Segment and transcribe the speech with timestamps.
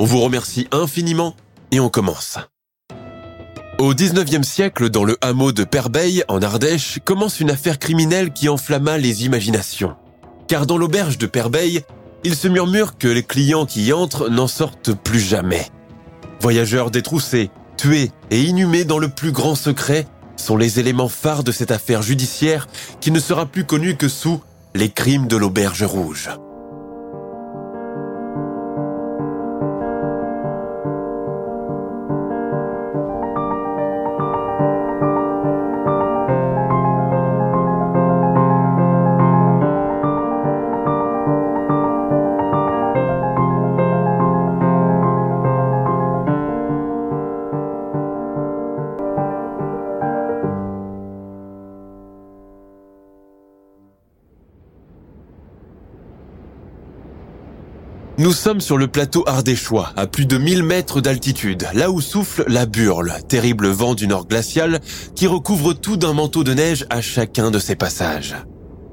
[0.00, 1.36] On vous remercie infiniment
[1.70, 2.38] et on commence.
[3.78, 8.48] Au 19e siècle, dans le hameau de Perbeil, en Ardèche, commence une affaire criminelle qui
[8.48, 9.94] enflamma les imaginations.
[10.48, 11.82] Car dans l'auberge de Perbeil,
[12.24, 15.68] il se murmure que les clients qui y entrent n'en sortent plus jamais.
[16.40, 20.06] Voyageurs détroussés, tués et inhumés dans le plus grand secret
[20.36, 22.66] sont les éléments phares de cette affaire judiciaire
[23.00, 24.40] qui ne sera plus connue que sous
[24.74, 26.30] les crimes de l'auberge rouge.
[58.16, 62.44] Nous sommes sur le plateau ardéchois, à plus de 1000 mètres d'altitude, là où souffle
[62.46, 64.78] la Burle, terrible vent du nord glacial
[65.16, 68.36] qui recouvre tout d'un manteau de neige à chacun de ses passages.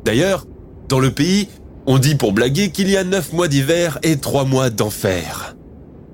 [0.04, 0.48] D'ailleurs,
[0.90, 1.50] dans le pays,
[1.86, 5.56] on dit pour blaguer qu'il y a 9 mois d'hiver et 3 mois d'enfer.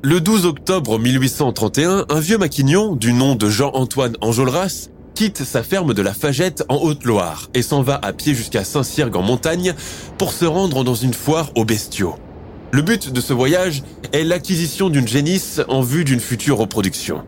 [0.04, 5.94] Le 12 octobre 1831, un vieux maquignon, du nom de Jean-Antoine Enjolras, quitte sa ferme
[5.94, 9.74] de la Fagette en Haute-Loire et s'en va à pied jusqu'à Saint-Cyrgue en montagne
[10.18, 12.16] pour se rendre dans une foire aux bestiaux.
[12.74, 17.24] Le but de ce voyage est l'acquisition d'une génisse en vue d'une future reproduction.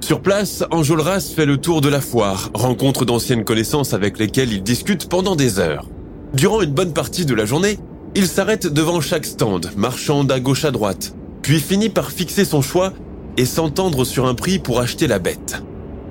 [0.00, 4.62] Sur place, Enjolras fait le tour de la foire, rencontre d'anciennes connaissances avec lesquelles il
[4.62, 5.88] discute pendant des heures.
[6.32, 7.78] Durant une bonne partie de la journée,
[8.14, 12.62] il s'arrête devant chaque stand, marchant à gauche à droite, puis finit par fixer son
[12.62, 12.94] choix
[13.36, 15.62] et s'entendre sur un prix pour acheter la bête.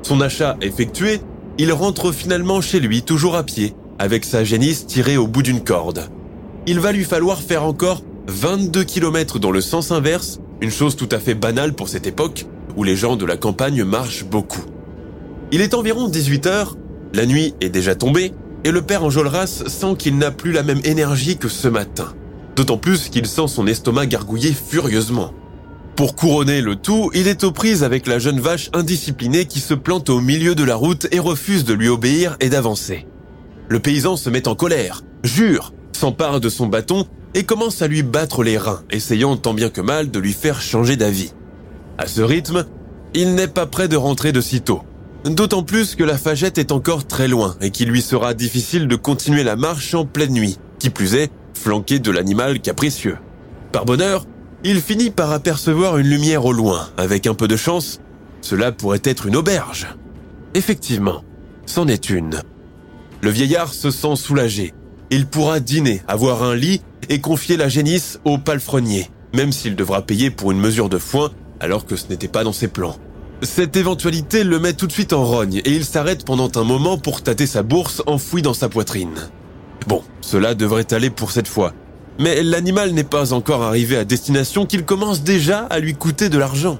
[0.04, 1.20] Son achat effectué,
[1.58, 5.64] il rentre finalement chez lui, toujours à pied, avec sa génisse tirée au bout d'une
[5.64, 6.10] corde.
[6.68, 11.10] Il va lui falloir faire encore 22 km dans le sens inverse, une chose tout
[11.12, 12.46] à fait banale pour cette époque
[12.78, 14.64] où les gens de la campagne marchent beaucoup.
[15.52, 16.78] Il est environ 18 heures,
[17.14, 18.32] la nuit est déjà tombée,
[18.64, 22.14] et le père Enjolras sent qu'il n'a plus la même énergie que ce matin.
[22.56, 25.34] D'autant plus qu'il sent son estomac gargouiller furieusement.
[25.96, 29.74] Pour couronner le tout, il est aux prises avec la jeune vache indisciplinée qui se
[29.74, 33.08] plante au milieu de la route et refuse de lui obéir et d'avancer.
[33.68, 38.04] Le paysan se met en colère, jure, s'empare de son bâton et commence à lui
[38.04, 41.34] battre les reins, essayant tant bien que mal de lui faire changer d'avis.
[41.98, 42.66] À ce rythme,
[43.14, 44.82] il n'est pas prêt de rentrer de sitôt.
[45.24, 48.96] D'autant plus que la fagette est encore très loin et qu'il lui sera difficile de
[48.96, 53.18] continuer la marche en pleine nuit, qui plus est, flanqué de l'animal capricieux.
[53.72, 54.26] Par bonheur,
[54.64, 56.90] il finit par apercevoir une lumière au loin.
[56.98, 58.00] Avec un peu de chance,
[58.42, 59.88] cela pourrait être une auberge.
[60.54, 61.24] Effectivement,
[61.66, 62.42] c'en est une.
[63.22, 64.74] Le vieillard se sent soulagé.
[65.14, 70.02] Il pourra dîner, avoir un lit et confier la génisse au palefrenier, même s'il devra
[70.02, 72.96] payer pour une mesure de foin alors que ce n'était pas dans ses plans.
[73.42, 76.98] Cette éventualité le met tout de suite en rogne et il s'arrête pendant un moment
[76.98, 79.30] pour tâter sa bourse enfouie dans sa poitrine.
[79.86, 81.74] Bon, cela devrait aller pour cette fois.
[82.18, 86.38] Mais l'animal n'est pas encore arrivé à destination qu'il commence déjà à lui coûter de
[86.38, 86.80] l'argent.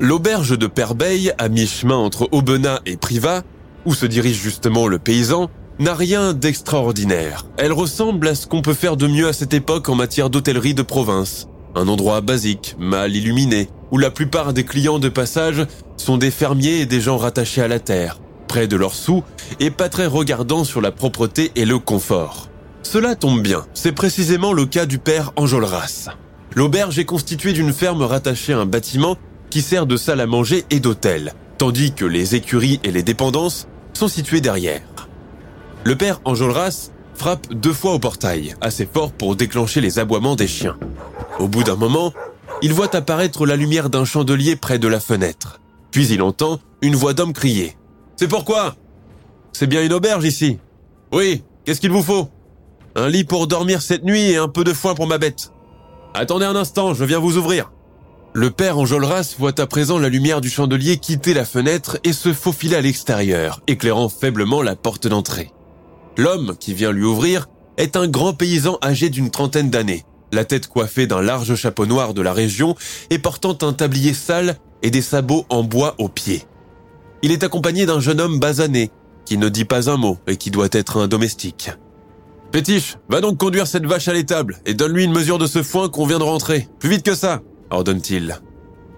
[0.00, 3.42] L'auberge de Perbeil, à mi-chemin entre Aubenas et Privas,
[3.84, 7.46] où se dirige justement le paysan, n'a rien d'extraordinaire.
[7.56, 10.74] Elle ressemble à ce qu'on peut faire de mieux à cette époque en matière d'hôtellerie
[10.74, 11.48] de province.
[11.74, 16.80] Un endroit basique, mal illuminé, où la plupart des clients de passage sont des fermiers
[16.80, 18.18] et des gens rattachés à la terre,
[18.48, 19.22] près de leurs sous
[19.60, 22.48] et pas très regardants sur la propreté et le confort.
[22.82, 26.08] Cela tombe bien, c'est précisément le cas du père Enjolras.
[26.54, 29.16] L'auberge est constituée d'une ferme rattachée à un bâtiment
[29.50, 33.66] qui sert de salle à manger et d'hôtel, tandis que les écuries et les dépendances
[33.92, 35.05] sont situées derrière.
[35.86, 40.48] Le père Enjolras frappe deux fois au portail, assez fort pour déclencher les aboiements des
[40.48, 40.76] chiens.
[41.38, 42.12] Au bout d'un moment,
[42.60, 45.60] il voit apparaître la lumière d'un chandelier près de la fenêtre.
[45.92, 47.68] Puis il entend une voix d'homme crier⁇
[48.16, 48.74] C'est pourquoi?
[49.52, 50.54] C'est bien une auberge ici?⁇
[51.12, 52.30] Oui, qu'est-ce qu'il vous faut?
[52.96, 55.52] Un lit pour dormir cette nuit et un peu de foin pour ma bête.
[56.14, 57.70] Attendez un instant, je viens vous ouvrir.
[58.32, 62.32] Le père Enjolras voit à présent la lumière du chandelier quitter la fenêtre et se
[62.32, 65.52] faufiler à l'extérieur, éclairant faiblement la porte d'entrée.
[66.18, 70.66] L'homme qui vient lui ouvrir est un grand paysan âgé d'une trentaine d'années, la tête
[70.66, 72.74] coiffée d'un large chapeau noir de la région
[73.10, 76.44] et portant un tablier sale et des sabots en bois aux pieds.
[77.22, 78.90] Il est accompagné d'un jeune homme basané,
[79.24, 81.70] qui ne dit pas un mot et qui doit être un domestique.
[82.52, 85.88] Pétiche, va donc conduire cette vache à l'étable et donne-lui une mesure de ce foin
[85.88, 86.68] qu'on vient de rentrer.
[86.78, 88.40] Plus vite que ça ordonne-t-il.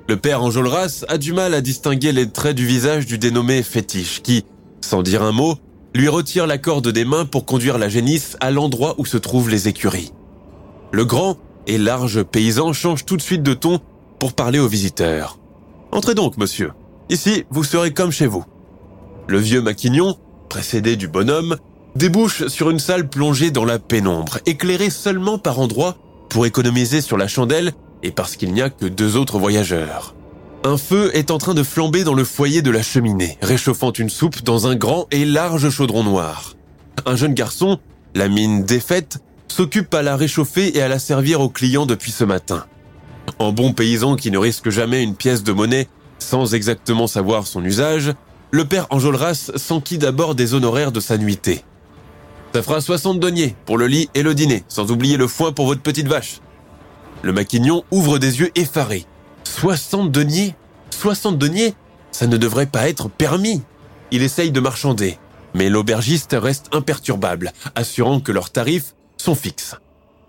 [0.09, 4.23] Le père Enjolras a du mal à distinguer les traits du visage du dénommé fétiche
[4.23, 4.45] qui,
[4.81, 5.57] sans dire un mot,
[5.95, 9.51] lui retire la corde des mains pour conduire la génisse à l'endroit où se trouvent
[9.51, 10.13] les écuries.
[10.93, 11.37] Le grand
[11.67, 13.81] et large paysan change tout de suite de ton
[14.19, 15.39] pour parler aux visiteurs.
[15.93, 16.73] Entrez donc, monsieur.
[17.09, 18.45] Ici, vous serez comme chez vous.
[19.27, 20.17] Le vieux maquignon,
[20.49, 21.57] précédé du bonhomme,
[21.97, 25.97] débouche sur une salle plongée dans la pénombre, éclairée seulement par endroits
[26.29, 30.15] pour économiser sur la chandelle et parce qu'il n'y a que deux autres voyageurs.
[30.65, 34.11] Un feu est en train de flamber dans le foyer de la cheminée, réchauffant une
[34.11, 36.57] soupe dans un grand et large chaudron noir.
[37.07, 37.79] Un jeune garçon,
[38.15, 42.25] la mine défaite, s'occupe à la réchauffer et à la servir aux clients depuis ce
[42.25, 42.67] matin.
[43.39, 45.89] En bon paysan qui ne risque jamais une pièce de monnaie
[46.19, 48.13] sans exactement savoir son usage,
[48.51, 51.63] le père Enjolras s'enquit d'abord des honoraires de sa nuitée.
[52.53, 55.67] Ça fera 60 deniers pour le lit et le dîner, sans oublier le foin pour
[55.67, 56.41] votre petite vache.
[57.23, 59.07] Le maquignon ouvre des yeux effarés.
[59.61, 60.55] 60 deniers
[60.91, 61.75] 60 deniers
[62.13, 63.61] Ça ne devrait pas être permis.
[64.13, 65.19] Il essaye de marchander,
[65.53, 69.75] mais l'aubergiste reste imperturbable, assurant que leurs tarifs sont fixes.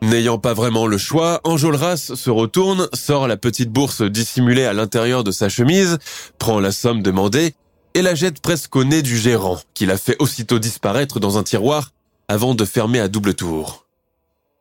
[0.02, 5.24] N'ayant pas vraiment le choix, Enjolras se retourne, sort la petite bourse dissimulée à l'intérieur
[5.24, 6.00] de sa chemise,
[6.40, 7.54] prend la somme demandée
[7.94, 11.44] et la jette presque au nez du gérant, qui la fait aussitôt disparaître dans un
[11.44, 11.92] tiroir
[12.28, 13.86] avant de fermer à double tour.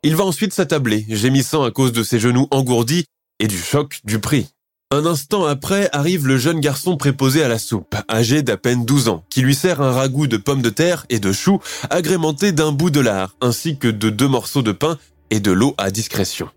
[0.02, 3.06] Il va ensuite s'attabler, gémissant à cause de ses genoux engourdis
[3.40, 4.48] et du choc du prix.
[4.90, 9.08] Un instant après arrive le jeune garçon préposé à la soupe, âgé d'à peine 12
[9.08, 12.72] ans, qui lui sert un ragoût de pommes de terre et de choux agrémenté d'un
[12.72, 14.96] bout de lard, ainsi que de deux morceaux de pain
[15.28, 16.48] et de l'eau à discrétion.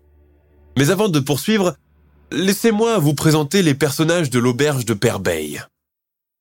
[0.78, 1.76] Mais avant de poursuivre,
[2.30, 5.62] laissez-moi vous présenter les personnages de l'auberge de Perbeil.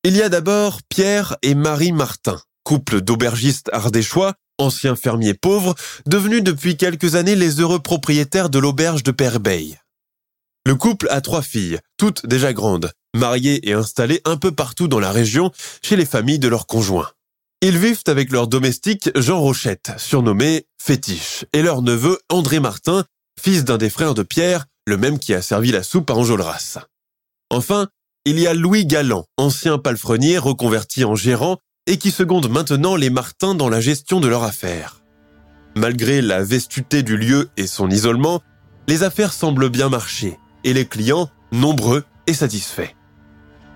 [0.06, 6.44] Il y a d'abord Pierre et Marie Martin, couple d'aubergistes ardéchois anciens fermiers pauvres, devenus
[6.44, 9.81] depuis quelques années les heureux propriétaires de l'auberge de Perbeil.
[10.66, 15.00] Le couple a trois filles, toutes déjà grandes, mariées et installées un peu partout dans
[15.00, 17.10] la région chez les familles de leurs conjoints.
[17.62, 23.06] Ils vivent avec leur domestique Jean Rochette, surnommé Fétiche, et leur neveu André Martin,
[23.40, 26.78] fils d'un des frères de Pierre, le même qui a servi la soupe à Enjolras.
[27.50, 27.88] Enfin,
[28.26, 33.10] il y a Louis Galland, ancien palefrenier reconverti en gérant et qui secondent maintenant les
[33.10, 35.02] Martins dans la gestion de leurs affaires.
[35.76, 38.42] Malgré la vestuté du lieu et son isolement,
[38.88, 42.94] les affaires semblent bien marcher et les clients nombreux et satisfaits.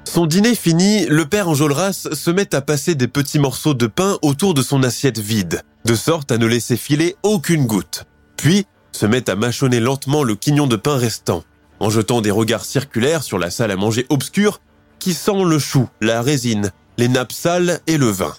[0.05, 4.17] Son dîner fini, le père Enjolras se met à passer des petits morceaux de pain
[4.21, 8.05] autour de son assiette vide, de sorte à ne laisser filer aucune goutte.
[8.37, 11.43] Puis se met à mâchonner lentement le quignon de pain restant,
[11.79, 14.61] en jetant des regards circulaires sur la salle à manger obscure
[14.99, 18.33] qui sent le chou, la résine, les nappes sales et le vin.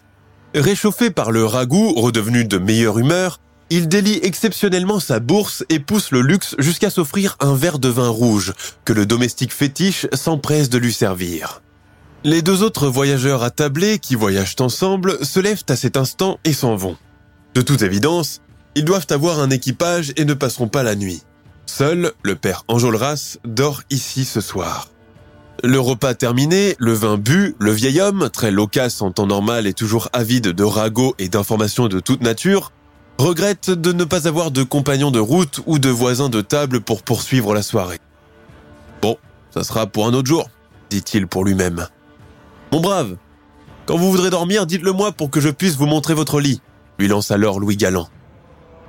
[0.54, 6.10] Réchauffé par le ragoût, redevenu de meilleure humeur, il délie exceptionnellement sa bourse et pousse
[6.10, 8.52] le luxe jusqu'à s'offrir un verre de vin rouge
[8.84, 11.62] que le domestique fétiche s'empresse de lui servir.
[12.24, 16.76] Les deux autres voyageurs attablés qui voyagent ensemble se lèvent à cet instant et s'en
[16.76, 16.96] vont.
[17.54, 18.40] De toute évidence,
[18.74, 21.22] ils doivent avoir un équipage et ne passeront pas la nuit.
[21.66, 24.90] Seul le père Enjolras dort ici ce soir.
[25.64, 29.72] Le repas terminé, le vin bu, le vieil homme, très loquace en temps normal et
[29.72, 32.72] toujours avide de ragots et d'informations de toute nature,
[33.18, 37.02] regrette de ne pas avoir de compagnon de route ou de voisin de table pour
[37.02, 37.98] poursuivre la soirée.
[39.02, 39.16] Bon,
[39.50, 40.48] ça sera pour un autre jour,
[40.90, 41.88] dit-il pour lui-même.
[42.72, 43.16] Mon brave,
[43.86, 46.60] quand vous voudrez dormir, dites-le moi pour que je puisse vous montrer votre lit,
[46.98, 48.08] lui lance alors Louis Galland.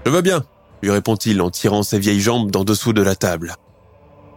[0.05, 0.43] Je veux bien,
[0.81, 3.55] lui répond-il en tirant ses vieilles jambes d'en dessous de la table.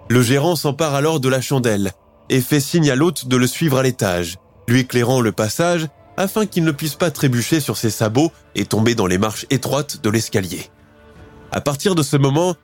[0.09, 1.93] Le gérant s'empare alors de la chandelle
[2.29, 5.89] et fait signe à l'hôte de le suivre à l'étage, lui éclairant le passage
[6.21, 10.03] afin qu'il ne puisse pas trébucher sur ses sabots et tomber dans les marches étroites
[10.03, 10.71] de l'escalier.
[11.51, 12.57] À partir de ce moment,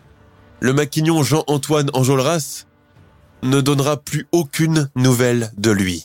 [0.60, 2.66] le maquignon Jean-Antoine Enjolras
[3.42, 6.04] ne donnera plus aucune nouvelle de lui.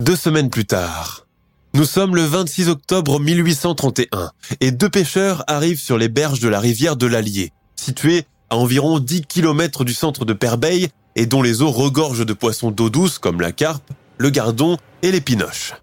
[0.00, 1.26] Deux semaines plus tard,
[1.72, 6.60] nous sommes le 26 octobre 1831 et deux pêcheurs arrivent sur les berges de la
[6.60, 11.62] rivière de l'Allier, située à environ 10 km du centre de Perbeil et dont les
[11.62, 15.74] eaux regorgent de poissons d'eau douce comme la carpe, le gardon et les pinoches.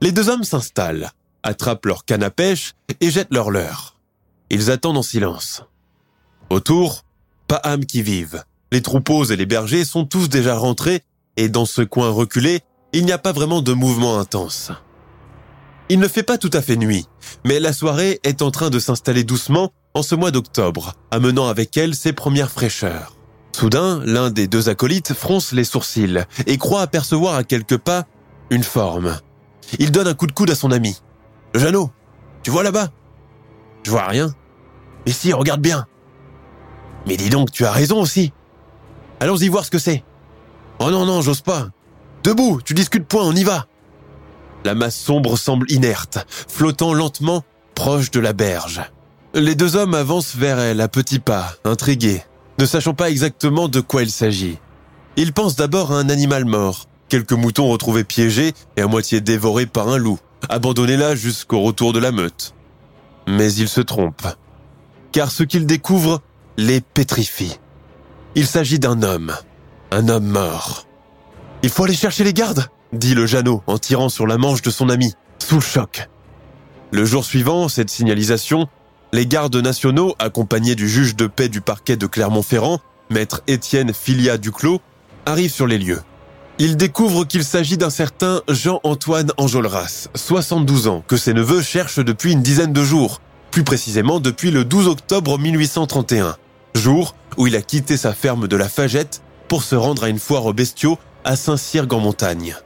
[0.00, 1.10] Les deux hommes s'installent,
[1.42, 3.96] attrapent leur canne à pêche et jettent leur leurre.
[4.50, 5.62] Ils attendent en silence.
[6.50, 7.04] Autour,
[7.46, 8.44] pas âme qui vive.
[8.72, 11.02] Les troupeaux et les bergers sont tous déjà rentrés
[11.36, 12.60] et dans ce coin reculé,
[12.92, 14.72] il n'y a pas vraiment de mouvement intense.
[15.88, 17.06] Il ne fait pas tout à fait nuit,
[17.44, 21.76] mais la soirée est en train de s'installer doucement en ce mois d'octobre, amenant avec
[21.76, 23.16] elle ses premières fraîcheurs.
[23.52, 28.06] Soudain, l'un des deux acolytes fronce les sourcils et croit apercevoir à quelques pas
[28.50, 29.18] une forme.
[29.78, 31.00] Il donne un coup de coude à son ami.
[31.54, 31.90] Jeannot,
[32.42, 32.88] tu vois là-bas?
[33.82, 34.34] Je vois rien.
[35.06, 35.86] Mais si, regarde bien.
[37.06, 38.32] Mais dis donc, tu as raison aussi.
[39.20, 40.04] Allons-y voir ce que c'est.
[40.78, 41.68] Oh non, non, j'ose pas.
[42.22, 43.66] Debout, tu discutes point, on y va.
[44.64, 48.82] La masse sombre semble inerte, flottant lentement proche de la berge.
[49.34, 52.22] Les deux hommes avancent vers elle à petits pas, intrigués,
[52.58, 54.58] ne sachant pas exactement de quoi il s'agit.
[55.16, 59.66] Ils pensent d'abord à un animal mort, quelques moutons retrouvés piégés et à moitié dévorés
[59.66, 62.54] par un loup, abandonnés là jusqu'au retour de la meute.
[63.26, 64.28] Mais ils se trompent,
[65.12, 66.20] car ce qu'ils découvrent
[66.56, 67.58] les pétrifie.
[68.34, 69.34] Il s'agit d'un homme,
[69.90, 70.86] un homme mort.
[71.62, 74.70] Il faut aller chercher les gardes, dit le Jeannot en tirant sur la manche de
[74.70, 76.08] son ami, sous le choc.
[76.90, 78.68] Le jour suivant, cette signalisation,
[79.12, 84.38] les gardes nationaux, accompagnés du juge de paix du parquet de Clermont-Ferrand, maître Étienne Filia
[84.38, 84.80] Duclos,
[85.26, 86.00] arrivent sur les lieux.
[86.60, 92.32] Ils découvrent qu'il s'agit d'un certain Jean-Antoine Enjolras, 72 ans, que ses neveux cherchent depuis
[92.32, 93.20] une dizaine de jours,
[93.52, 96.36] plus précisément depuis le 12 octobre 1831,
[96.74, 100.18] jour où il a quitté sa ferme de la Fagette pour se rendre à une
[100.18, 102.56] foire aux bestiaux à Saint-Cyrgue-en-Montagne.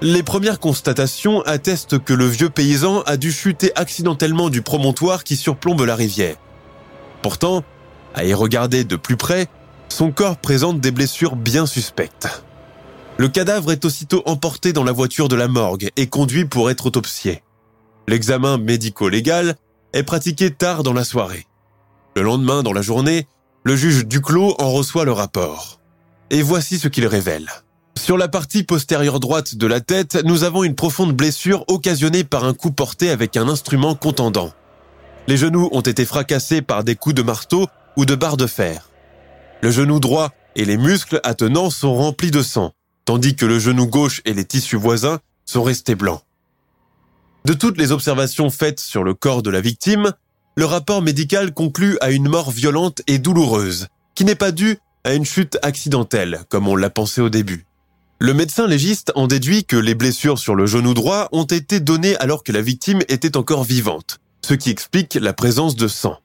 [0.00, 5.34] Les premières constatations attestent que le vieux paysan a dû chuter accidentellement du promontoire qui
[5.34, 6.36] surplombe la rivière.
[7.20, 7.64] Pourtant,
[8.14, 9.48] à y regarder de plus près,
[9.88, 12.43] son corps présente des blessures bien suspectes.
[13.16, 16.86] Le cadavre est aussitôt emporté dans la voiture de la morgue et conduit pour être
[16.86, 17.44] autopsié.
[18.08, 19.54] L'examen médico-légal
[19.92, 21.46] est pratiqué tard dans la soirée.
[22.16, 23.28] Le lendemain, dans la journée,
[23.62, 25.80] le juge Duclos en reçoit le rapport.
[26.30, 27.48] Et voici ce qu'il révèle.
[27.96, 32.44] Sur la partie postérieure droite de la tête, nous avons une profonde blessure occasionnée par
[32.44, 34.50] un coup porté avec un instrument contendant.
[35.28, 38.90] Les genoux ont été fracassés par des coups de marteau ou de barre de fer.
[39.62, 42.73] Le genou droit et les muscles attenants sont remplis de sang,
[43.04, 46.22] tandis que le genou gauche et les tissus voisins sont restés blancs.
[47.44, 50.12] De toutes les observations faites sur le corps de la victime,
[50.56, 55.14] le rapport médical conclut à une mort violente et douloureuse, qui n'est pas due à
[55.14, 57.66] une chute accidentelle, comme on l'a pensé au début.
[58.18, 62.16] Le médecin légiste en déduit que les blessures sur le genou droit ont été données
[62.16, 66.18] alors que la victime était encore vivante, ce qui explique la présence de sang.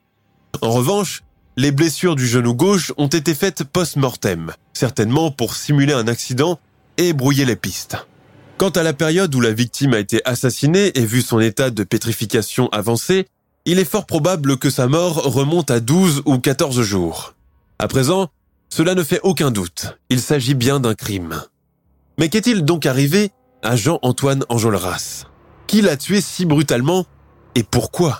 [0.61, 1.23] En revanche,
[1.57, 6.59] les blessures du genou gauche ont été faites post-mortem, certainement pour simuler un accident
[6.99, 7.97] et brouiller les pistes.
[8.57, 11.83] Quant à la période où la victime a été assassinée et vu son état de
[11.83, 13.25] pétrification avancé,
[13.65, 17.35] il est fort probable que sa mort remonte à 12 ou 14 jours.
[17.79, 18.27] À présent,
[18.67, 21.41] cela ne fait aucun doute, il s'agit bien d'un crime.
[22.19, 23.31] Mais qu'est-il donc arrivé
[23.63, 25.23] à Jean-Antoine Enjolras?
[25.65, 27.05] Qui l'a tué si brutalement
[27.55, 28.19] et pourquoi?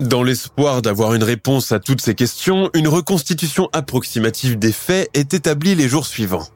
[0.00, 5.34] Dans l'espoir d'avoir une réponse à toutes ces questions, une reconstitution approximative des faits est
[5.34, 6.48] établie les jours suivants.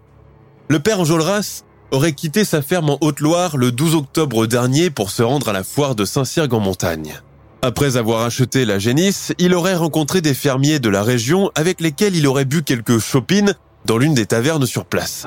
[0.68, 5.23] Le père Enjolras aurait quitté sa ferme en Haute-Loire le 12 octobre dernier pour se
[5.23, 7.20] rendre à la foire de Saint-Cyrgue en montagne.
[7.62, 12.16] Après avoir acheté la génisse, il aurait rencontré des fermiers de la région avec lesquels
[12.16, 13.54] il aurait bu quelques chopines
[13.85, 15.26] dans l'une des tavernes sur place.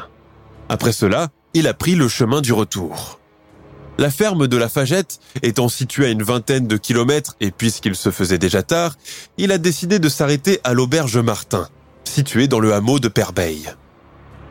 [0.67, 3.19] Après cela, il a pris le chemin du retour.
[3.97, 8.11] La ferme de la Fagette étant située à une vingtaine de kilomètres et puisqu'il se
[8.11, 8.95] faisait déjà tard,
[9.37, 11.67] il a décidé de s'arrêter à l'auberge Martin,
[12.03, 13.73] située dans le hameau de Perbeil.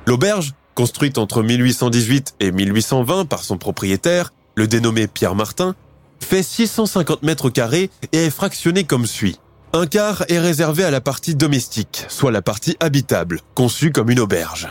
[0.06, 5.74] L'auberge construite entre 1818 et 1820 par son propriétaire, le dénommé Pierre Martin,
[6.20, 9.40] fait 650 mètres carrés et est fractionnée comme suit.
[9.72, 14.20] Un quart est réservé à la partie domestique, soit la partie habitable, conçue comme une
[14.20, 14.68] auberge.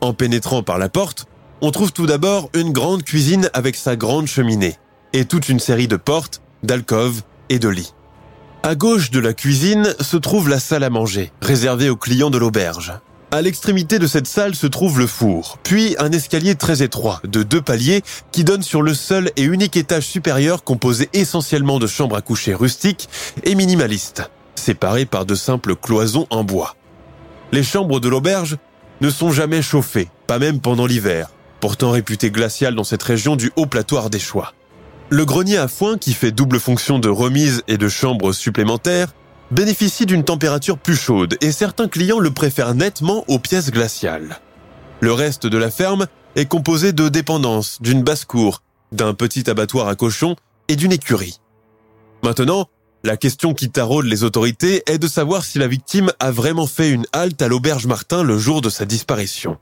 [0.00, 1.26] En pénétrant par la porte,
[1.60, 4.78] on trouve tout d'abord une grande cuisine avec sa grande cheminée,
[5.12, 7.92] et toute une série de portes, d'alcôves et de lits.
[8.62, 12.38] À gauche de la cuisine se trouve la salle à manger, réservée aux clients de
[12.38, 12.94] l'auberge.
[13.34, 17.42] À l'extrémité de cette salle se trouve le four, puis un escalier très étroit de
[17.42, 22.14] deux paliers qui donne sur le seul et unique étage supérieur composé essentiellement de chambres
[22.16, 23.08] à coucher rustiques
[23.44, 26.76] et minimalistes, séparées par de simples cloisons en bois.
[27.52, 28.58] Les chambres de l'auberge
[29.00, 33.50] ne sont jamais chauffés, pas même pendant l'hiver, pourtant réputé glacial dans cette région du
[33.56, 34.52] haut plateau ardéchois.
[35.08, 39.14] Le grenier à foin, qui fait double fonction de remise et de chambre supplémentaire,
[39.52, 44.40] bénéficie d'une température plus chaude et certains clients le préfèrent nettement aux pièces glaciales.
[45.00, 46.06] Le reste de la ferme
[46.36, 50.36] est composé de dépendances, d'une basse-cour, d'un petit abattoir à cochons
[50.68, 51.38] et d'une écurie.
[52.22, 52.68] Maintenant,
[53.04, 56.90] la question qui taraude les autorités est de savoir si la victime a vraiment fait
[56.90, 59.58] une halte à l'auberge Martin le jour de sa disparition.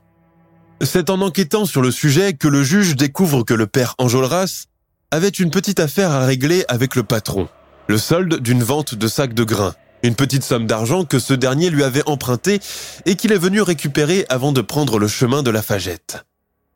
[0.79, 4.65] C'est en enquêtant sur le sujet que le juge découvre que le père Enjolras
[5.11, 7.49] avait une petite affaire à régler avec le patron,
[7.87, 11.69] le solde d'une vente de sacs de grains, une petite somme d'argent que ce dernier
[11.69, 12.59] lui avait emprunté
[13.05, 16.23] et qu'il est venu récupérer avant de prendre le chemin de la Fagette.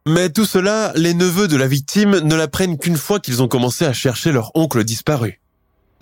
[0.08, 3.86] Mais tout cela, les neveux de la victime ne l'apprennent qu'une fois qu'ils ont commencé
[3.86, 5.42] à chercher leur oncle disparu.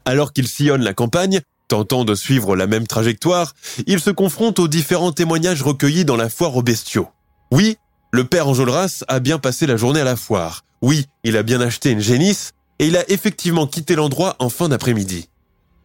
[0.03, 3.53] Alors qu'ils sillonnent la campagne, tentant de suivre la même trajectoire,
[3.87, 7.07] ils se confrontent aux différents témoignages recueillis dans la foire aux bestiaux.
[7.51, 7.77] Oui,
[8.11, 10.65] le père Enjolras a bien passé la journée à la foire.
[10.81, 12.51] Oui, il a bien acheté une génisse
[12.83, 15.29] et il a effectivement quitté l'endroit en fin d'après-midi.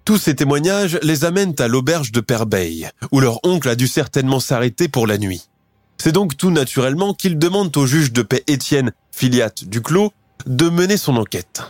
[0.05, 4.41] Tous ces témoignages les amènent à l'auberge de Perbeil, où leur oncle a dû certainement
[4.41, 5.49] s'arrêter pour la nuit.
[5.97, 10.13] C'est donc tout naturellement qu'ils demandent au juge de paix Étienne, filiate du clos,
[10.47, 11.63] de mener son enquête.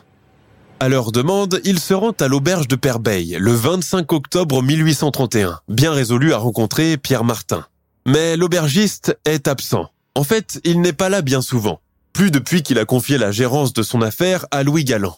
[0.80, 5.92] À leur demande, il se rend à l'auberge de Perbeil le 25 octobre 1831, bien
[5.92, 7.66] résolu à rencontrer Pierre Martin.
[8.06, 9.90] Mais l'aubergiste est absent.
[10.14, 11.80] En fait, il n'est pas là bien souvent,
[12.18, 15.16] plus depuis qu'il a confié la gérance de son affaire à Louis Galland.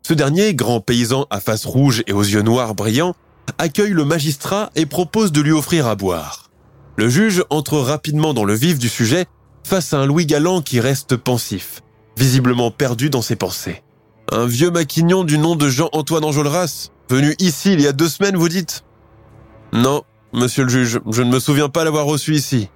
[0.00, 3.14] Ce dernier, grand paysan à face rouge et aux yeux noirs brillants,
[3.58, 6.48] accueille le magistrat et propose de lui offrir à boire.
[6.96, 9.26] Le juge entre rapidement dans le vif du sujet
[9.62, 11.82] face à un Louis Galland qui reste pensif,
[12.16, 13.82] visiblement perdu dans ses pensées.
[14.32, 18.38] Un vieux maquignon du nom de Jean-Antoine Enjolras, venu ici il y a deux semaines,
[18.38, 18.84] vous dites?
[19.74, 20.02] Non,
[20.32, 22.70] monsieur le juge, je ne me souviens pas l'avoir reçu ici.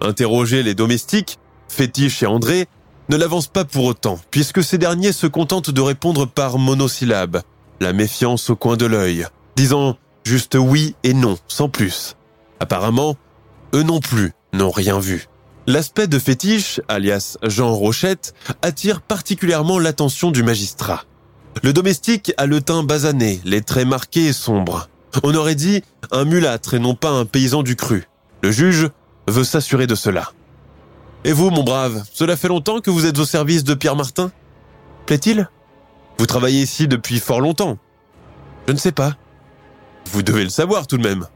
[0.00, 2.68] Interroger les domestiques, Fétiche et André,
[3.08, 7.42] ne l'avance pas pour autant, puisque ces derniers se contentent de répondre par monosyllabe,
[7.80, 12.16] la méfiance au coin de l'œil, disant juste oui et non, sans plus.
[12.60, 13.16] Apparemment,
[13.74, 15.28] eux non plus n'ont rien vu.
[15.66, 21.04] L'aspect de fétiche, alias Jean Rochette, attire particulièrement l'attention du magistrat.
[21.62, 24.88] Le domestique a le teint basané, les traits marqués et sombres.
[25.22, 28.08] On aurait dit un mulâtre et non pas un paysan du cru.
[28.42, 28.88] Le juge
[29.28, 30.32] veut s'assurer de cela.
[31.24, 34.32] Et vous, mon brave, cela fait longtemps que vous êtes au service de Pierre Martin?
[35.06, 35.48] Plaît-il?
[36.18, 37.78] Vous travaillez ici depuis fort longtemps.
[38.66, 39.16] Je ne sais pas.
[40.10, 41.26] Vous devez le savoir tout de même.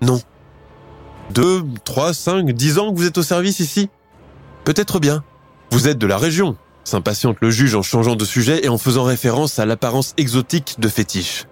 [0.00, 0.20] Non.
[1.30, 3.90] Deux, trois, cinq, dix ans que vous êtes au service ici?
[4.64, 5.24] Peut-être bien.
[5.70, 9.04] Vous êtes de la région, s'impatiente le juge en changeant de sujet et en faisant
[9.04, 11.46] référence à l'apparence exotique de fétiche.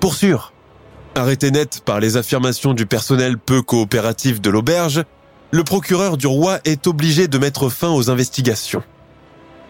[0.00, 0.52] Pour sûr.
[1.14, 5.04] Arrêté net par les affirmations du personnel peu coopératif de l'auberge,
[5.50, 8.82] le procureur du roi est obligé de mettre fin aux investigations.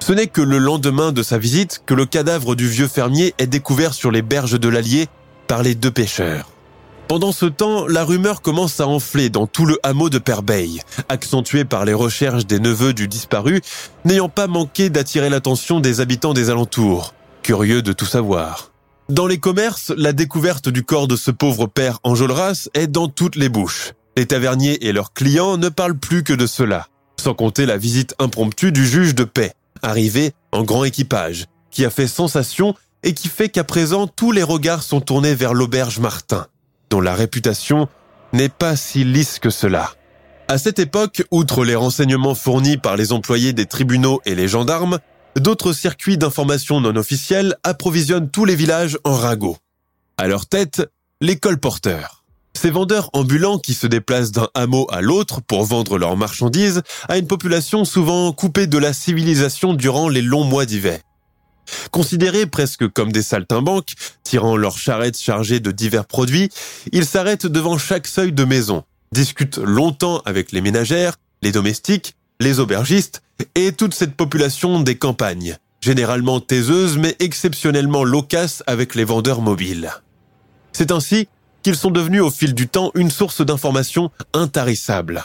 [0.00, 3.46] Ce n'est que le lendemain de sa visite que le cadavre du vieux fermier est
[3.46, 5.06] découvert sur les berges de l'Allier
[5.46, 6.50] par les deux pêcheurs.
[7.08, 11.64] Pendant ce temps, la rumeur commence à enfler dans tout le hameau de Perbeil, accentuée
[11.64, 13.62] par les recherches des neveux du disparu,
[14.04, 18.72] n'ayant pas manqué d'attirer l'attention des habitants des alentours, curieux de tout savoir.
[19.08, 23.36] Dans les commerces, la découverte du corps de ce pauvre père Enjolras est dans toutes
[23.36, 23.94] les bouches.
[24.18, 26.88] Les taverniers et leurs clients ne parlent plus que de cela,
[27.20, 31.90] sans compter la visite impromptue du juge de paix, arrivé en grand équipage, qui a
[31.90, 36.48] fait sensation et qui fait qu'à présent tous les regards sont tournés vers l'auberge Martin
[36.90, 37.86] dont la réputation
[38.32, 39.92] n'est pas si lisse que cela.
[40.48, 44.98] À cette époque, outre les renseignements fournis par les employés des tribunaux et les gendarmes,
[45.36, 49.58] d'autres circuits d'information non officiels approvisionnent tous les villages en ragots.
[50.16, 50.82] À leur tête,
[51.20, 52.17] les colporteurs.
[52.60, 57.16] Ces vendeurs ambulants qui se déplacent d'un hameau à l'autre pour vendre leurs marchandises à
[57.16, 60.98] une population souvent coupée de la civilisation durant les longs mois d'hiver.
[61.92, 63.92] Considérés presque comme des saltimbanques,
[64.24, 66.48] tirant leurs charrettes chargées de divers produits,
[66.90, 72.58] ils s'arrêtent devant chaque seuil de maison, discutent longtemps avec les ménagères, les domestiques, les
[72.58, 73.22] aubergistes
[73.54, 79.92] et toute cette population des campagnes, généralement taiseuse mais exceptionnellement loquace avec les vendeurs mobiles.
[80.72, 81.28] C'est ainsi
[81.68, 85.24] qu'ils sont devenus au fil du temps une source d'information intarissable.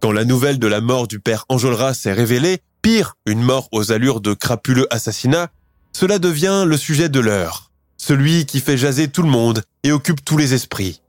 [0.00, 3.92] Quand la nouvelle de la mort du père Enjolras s'est révélée, Pire, une mort aux
[3.92, 5.48] allures de crapuleux assassinat,
[5.92, 10.24] cela devient le sujet de l'heure, celui qui fait jaser tout le monde et occupe
[10.24, 11.02] tous les esprits.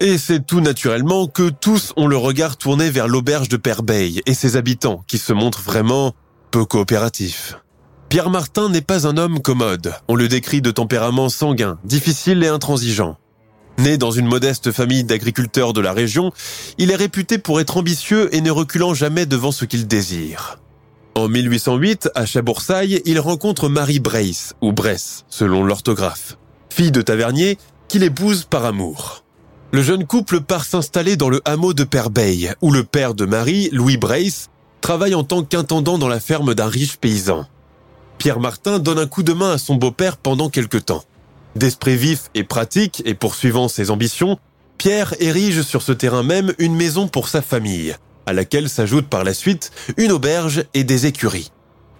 [0.00, 4.32] Et c'est tout naturellement que tous ont le regard tourné vers l'auberge de Perbeil et
[4.32, 6.14] ses habitants qui se montrent vraiment
[6.50, 7.54] peu coopératifs.
[8.08, 9.92] Pierre Martin n'est pas un homme commode.
[10.08, 13.18] On le décrit de tempérament sanguin, difficile et intransigeant.
[13.78, 16.32] Né dans une modeste famille d'agriculteurs de la région,
[16.78, 20.58] il est réputé pour être ambitieux et ne reculant jamais devant ce qu'il désire.
[21.14, 26.38] En 1808, à Chaboursaille, il rencontre Marie Brace, ou Bresse, selon l'orthographe,
[26.70, 29.24] fille de tavernier, qu'il épouse par amour.
[29.72, 33.68] Le jeune couple part s'installer dans le hameau de Perbeil, où le père de Marie,
[33.72, 37.46] Louis Brace, travaille en tant qu'intendant dans la ferme d'un riche paysan.
[38.18, 41.04] Pierre Martin donne un coup de main à son beau-père pendant quelque temps.
[41.56, 44.38] D'esprit vif et pratique et poursuivant ses ambitions,
[44.78, 49.24] Pierre érige sur ce terrain même une maison pour sa famille, à laquelle s'ajoute par
[49.24, 51.50] la suite une auberge et des écuries.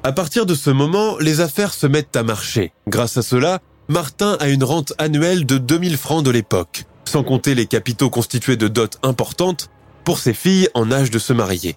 [0.03, 2.73] À partir de ce moment, les affaires se mettent à marcher.
[2.89, 3.59] Grâce à cela,
[3.89, 8.57] Martin a une rente annuelle de 2000 francs de l'époque, sans compter les capitaux constitués
[8.57, 9.69] de dots importantes
[10.05, 11.77] pour ses filles en âge de se marier.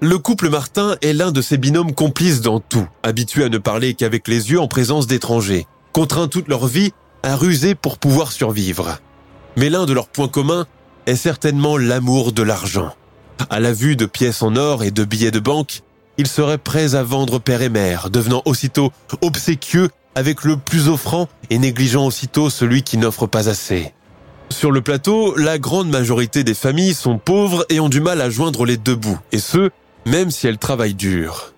[0.00, 3.92] Le couple Martin est l'un de ses binômes complices dans tout, habitué à ne parler
[3.92, 8.98] qu'avec les yeux en présence d'étrangers, contraints toute leur vie à ruser pour pouvoir survivre.
[9.56, 10.66] Mais l'un de leurs points communs
[11.06, 12.94] est certainement l'amour de l'argent.
[13.48, 15.82] À la vue de pièces en or et de billets de banque,
[16.18, 21.28] ils seraient prêts à vendre père et mère, devenant aussitôt obséquieux avec le plus offrant
[21.48, 23.92] et négligeant aussitôt celui qui n'offre pas assez.
[24.50, 28.30] Sur le plateau, la grande majorité des familles sont pauvres et ont du mal à
[28.30, 29.70] joindre les deux bouts, et ce,
[30.06, 31.54] même si elle travaille dur.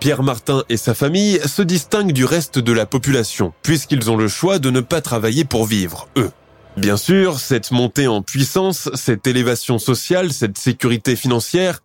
[0.00, 4.28] Pierre Martin et sa famille se distinguent du reste de la population, puisqu'ils ont le
[4.28, 6.30] choix de ne pas travailler pour vivre, eux.
[6.76, 11.80] Bien sûr, cette montée en puissance, cette élévation sociale, cette sécurité financière,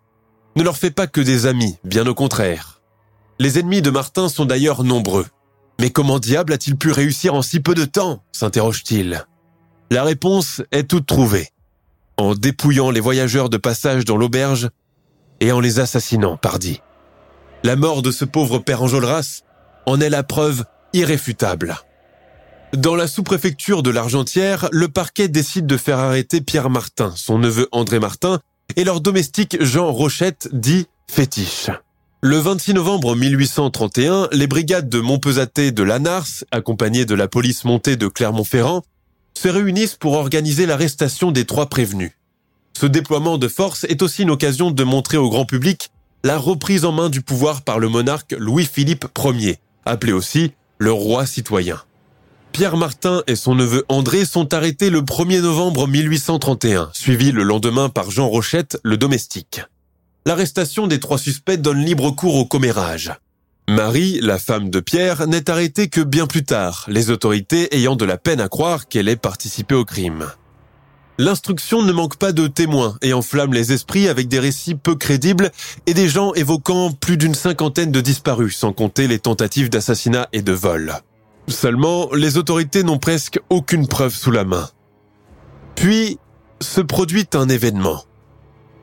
[0.56, 2.82] ne leur fait pas que des amis, bien au contraire.
[3.40, 5.26] Les ennemis de Martin sont d'ailleurs nombreux.
[5.80, 8.24] Mais comment diable a-t-il pu réussir en si peu de temps?
[8.32, 9.26] s'interroge-t-il.
[9.90, 11.50] La réponse est toute trouvée.
[12.18, 14.70] En dépouillant les voyageurs de passage dans l'auberge,
[15.40, 16.82] et en les assassinant, pardi.
[17.66, 19.44] La mort de ce pauvre père Enjolras
[19.86, 21.78] en est la preuve irréfutable.
[22.76, 27.70] Dans la sous-préfecture de l'Argentière, le parquet décide de faire arrêter Pierre Martin, son neveu
[27.72, 28.42] André Martin,
[28.76, 31.70] et leur domestique Jean Rochette, dit Fétiche.
[32.22, 37.96] Le 26 novembre 1831, les brigades de Montpesaté de Lanars, accompagnées de la police montée
[37.96, 38.82] de Clermont-Ferrand,
[39.38, 42.12] se réunissent pour organiser l'arrestation des trois prévenus.
[42.78, 45.92] Ce déploiement de force est aussi une occasion de montrer au grand public
[46.24, 51.26] la reprise en main du pouvoir par le monarque Louis-Philippe Ier, appelé aussi le roi
[51.26, 51.82] citoyen.
[52.54, 57.90] Pierre Martin et son neveu André sont arrêtés le 1er novembre 1831, suivis le lendemain
[57.90, 59.62] par Jean Rochette, le domestique.
[60.26, 63.12] L'arrestation des trois suspects donne libre cours au commérage.
[63.68, 68.06] Marie, la femme de Pierre, n'est arrêtée que bien plus tard, les autorités ayant de
[68.06, 70.28] la peine à croire qu'elle ait participé au crime.
[71.20, 75.52] L'instruction ne manque pas de témoins et enflamme les esprits avec des récits peu crédibles
[75.86, 80.42] et des gens évoquant plus d'une cinquantaine de disparus, sans compter les tentatives d'assassinat et
[80.42, 80.94] de vol.
[81.48, 84.70] Seulement, les autorités n'ont presque aucune preuve sous la main.
[85.76, 86.18] Puis,
[86.62, 88.04] se produit un événement.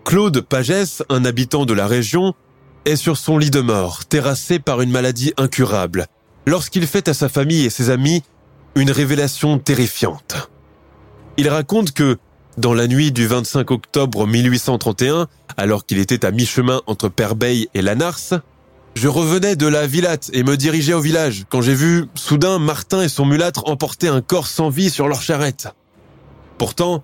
[0.05, 2.35] Claude Pagès, un habitant de la région,
[2.85, 6.07] est sur son lit de mort, terrassé par une maladie incurable,
[6.47, 8.23] lorsqu'il fait à sa famille et ses amis
[8.77, 10.51] une révélation terrifiante.
[11.41, 12.19] Il raconte que,
[12.59, 15.27] dans la nuit du 25 octobre 1831,
[15.57, 18.43] alors qu'il était à mi-chemin entre Perbeil et Lanars,
[18.95, 23.01] je revenais de la Villate et me dirigeais au village quand j'ai vu, soudain, Martin
[23.01, 25.69] et son mulâtre emporter un corps sans vie sur leur charrette.
[26.59, 27.03] Pourtant,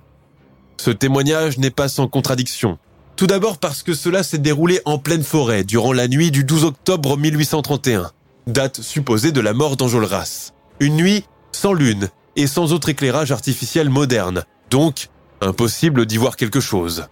[0.76, 2.76] ce témoignage n'est pas sans contradiction.
[3.16, 6.64] Tout d'abord parce que cela s'est déroulé en pleine forêt durant la nuit du 12
[6.64, 8.10] octobre 1831,
[8.48, 10.52] date supposée de la mort d'Enjolras.
[10.78, 15.08] Une nuit sans lune et sans autre éclairage artificiel moderne, donc
[15.40, 17.06] impossible d'y voir quelque chose.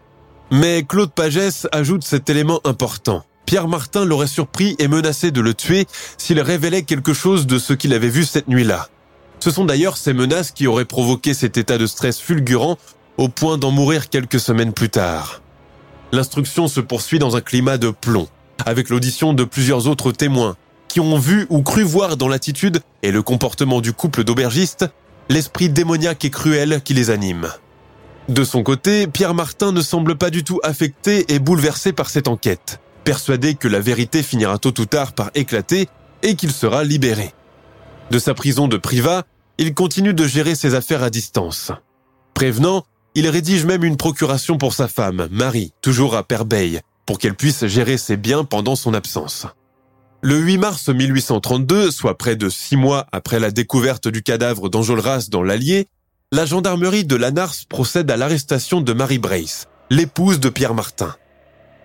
[0.50, 3.24] Mais Claude Pagès ajoute cet élément important.
[3.46, 7.72] Pierre Martin l'aurait surpris et menacé de le tuer s'il révélait quelque chose de ce
[7.72, 8.88] qu'il avait vu cette nuit-là.
[9.40, 12.78] Ce sont d'ailleurs ces menaces qui auraient provoqué cet état de stress fulgurant
[13.18, 15.42] au point d'en mourir quelques semaines plus tard.
[16.12, 18.28] L'instruction se poursuit dans un climat de plomb,
[18.64, 20.56] avec l'audition de plusieurs autres témoins,
[20.88, 24.86] qui ont vu ou cru voir dans l'attitude et le comportement du couple d'aubergistes
[25.28, 27.48] l'esprit démoniaque et cruel qui les anime.
[28.28, 32.28] De son côté, Pierre Martin ne semble pas du tout affecté et bouleversé par cette
[32.28, 35.88] enquête, persuadé que la vérité finira tôt ou tard par éclater
[36.22, 37.32] et qu'il sera libéré.
[38.10, 39.24] De sa prison de Privat,
[39.58, 41.70] il continue de gérer ses affaires à distance.
[42.32, 42.84] Prévenant,
[43.14, 47.66] il rédige même une procuration pour sa femme, Marie, toujours à Perbeil, pour qu'elle puisse
[47.66, 49.46] gérer ses biens pendant son absence.
[50.26, 55.26] Le 8 mars 1832, soit près de six mois après la découverte du cadavre d'Enjolras
[55.28, 55.86] dans l'Allier,
[56.32, 61.14] la gendarmerie de Lanars procède à l'arrestation de Marie Brace, l'épouse de Pierre Martin.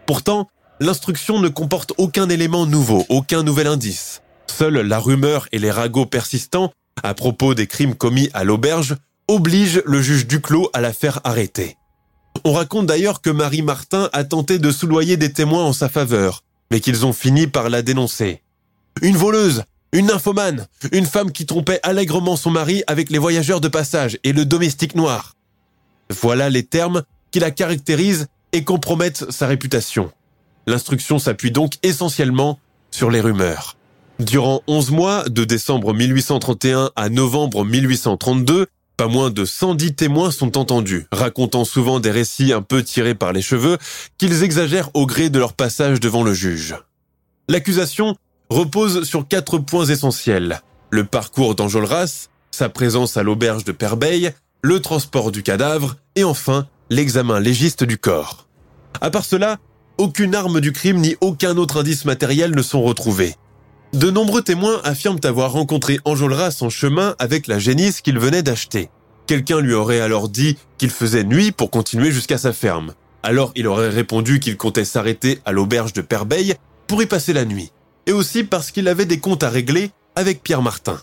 [0.06, 0.48] Pourtant,
[0.80, 4.22] l'instruction ne comporte aucun élément nouveau, aucun nouvel indice.
[4.48, 6.72] Seule la rumeur et les ragots persistants
[7.04, 8.96] à propos des crimes commis à l'auberge
[9.28, 11.76] oblige le juge Duclos à la faire arrêter.
[12.46, 16.42] On raconte d'ailleurs que Marie Martin a tenté de soudoyer des témoins en sa faveur,
[16.72, 18.42] mais qu'ils ont fini par la dénoncer.
[19.02, 23.68] Une voleuse, une nymphomane, une femme qui trompait allègrement son mari avec les voyageurs de
[23.68, 25.36] passage et le domestique noir.
[26.10, 30.12] Voilà les termes qui la caractérisent et compromettent sa réputation.
[30.68, 32.60] L'instruction s'appuie donc essentiellement
[32.92, 33.78] sur les rumeurs.
[34.20, 38.68] Durant 11 mois, de décembre 1831 à novembre 1832,
[39.00, 43.32] pas moins de 110 témoins sont entendus, racontant souvent des récits un peu tirés par
[43.32, 43.78] les cheveux
[44.18, 46.76] qu'ils exagèrent au gré de leur passage devant le juge.
[47.48, 48.18] L'accusation
[48.50, 50.60] repose sur quatre points essentiels.
[50.90, 56.68] Le parcours d'Enjolras, sa présence à l'auberge de Perbeil, le transport du cadavre et enfin
[56.90, 58.48] l'examen légiste du corps.
[59.00, 59.60] À part cela,
[59.98, 63.36] aucune arme du crime ni aucun autre indice matériel ne sont retrouvés.
[63.94, 68.90] De nombreux témoins affirment avoir rencontré Enjolras en chemin avec la génisse qu'il venait d'acheter.
[69.26, 72.94] Quelqu'un lui aurait alors dit qu'il faisait nuit pour continuer jusqu'à sa ferme.
[73.24, 76.54] Alors il aurait répondu qu'il comptait s'arrêter à l'auberge de Perbeil
[76.86, 77.72] pour y passer la nuit.
[78.06, 81.00] Et aussi parce qu'il avait des comptes à régler avec Pierre Martin.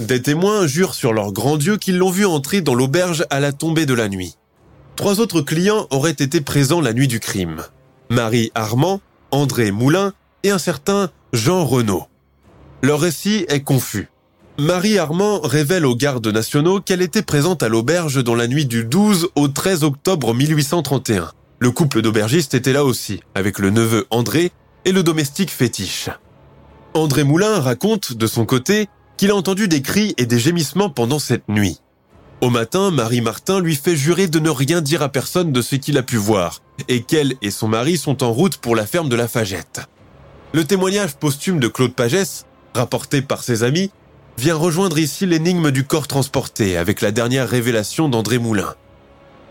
[0.00, 3.52] Des témoins jurent sur leur grand Dieu qu'ils l'ont vu entrer dans l'auberge à la
[3.52, 4.34] tombée de la nuit.
[4.94, 7.62] Trois autres clients auraient été présents la nuit du crime.
[8.10, 12.04] Marie Armand, André Moulin et un certain Jean Renaud.
[12.86, 14.06] Leur récit est confus.
[14.60, 18.84] Marie Armand révèle aux gardes nationaux qu'elle était présente à l'auberge dans la nuit du
[18.84, 21.32] 12 au 13 octobre 1831.
[21.58, 24.52] Le couple d'aubergistes était là aussi, avec le neveu André
[24.84, 26.10] et le domestique fétiche.
[26.94, 31.18] André Moulin raconte, de son côté, qu'il a entendu des cris et des gémissements pendant
[31.18, 31.80] cette nuit.
[32.40, 35.74] Au matin, Marie Martin lui fait jurer de ne rien dire à personne de ce
[35.74, 39.08] qu'il a pu voir, et qu'elle et son mari sont en route pour la ferme
[39.08, 39.80] de la Fagette.
[40.52, 42.46] Le témoignage posthume de Claude Pagès
[42.76, 43.90] rapporté par ses amis,
[44.38, 48.74] vient rejoindre ici l'énigme du corps transporté avec la dernière révélation d'André Moulin.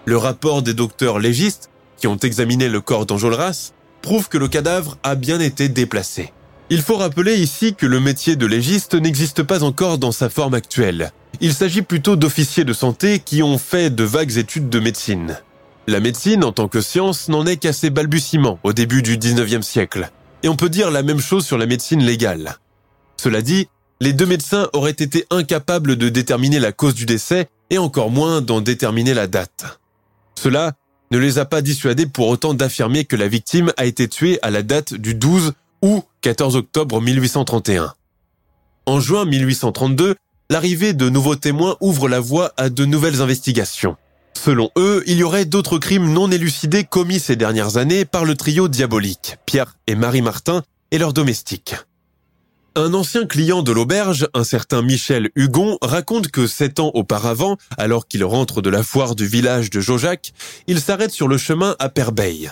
[0.05, 4.97] Le rapport des docteurs légistes, qui ont examiné le corps d'Enjolras, prouve que le cadavre
[5.03, 6.31] a bien été déplacé.
[6.69, 10.53] Il faut rappeler ici que le métier de légiste n'existe pas encore dans sa forme
[10.53, 11.11] actuelle.
[11.41, 15.39] Il s'agit plutôt d'officiers de santé qui ont fait de vagues études de médecine.
[15.87, 19.61] La médecine, en tant que science, n'en est qu'à ses balbutiements au début du 19e
[19.61, 20.09] siècle.
[20.41, 22.57] Et on peut dire la même chose sur la médecine légale.
[23.17, 23.67] Cela dit,
[24.01, 28.41] les deux médecins auraient été incapables de déterminer la cause du décès et encore moins
[28.41, 29.79] d'en déterminer la date.
[30.35, 30.73] Cela
[31.11, 34.51] ne les a pas dissuadés pour autant d'affirmer que la victime a été tuée à
[34.51, 37.93] la date du 12 ou 14 octobre 1831.
[38.85, 40.15] En juin 1832,
[40.49, 43.97] l'arrivée de nouveaux témoins ouvre la voie à de nouvelles investigations.
[44.33, 48.35] Selon eux, il y aurait d'autres crimes non élucidés commis ces dernières années par le
[48.35, 51.75] trio diabolique, Pierre et Marie Martin et leurs domestiques.
[52.77, 58.05] Un ancien client de l'auberge, un certain Michel Hugon, raconte que sept ans auparavant, alors
[58.05, 60.33] qu'il rentre de la foire du village de Jojac,
[60.67, 62.51] il s'arrête sur le chemin à Perbeil.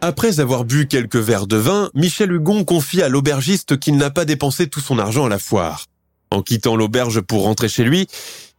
[0.00, 4.24] Après avoir bu quelques verres de vin, Michel Hugon confie à l'aubergiste qu'il n'a pas
[4.24, 5.84] dépensé tout son argent à la foire.
[6.30, 8.06] En quittant l'auberge pour rentrer chez lui,